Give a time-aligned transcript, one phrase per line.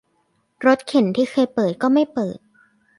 [0.65, 2.37] รถเข็นที่เคยเปิดก็ไม่เปิด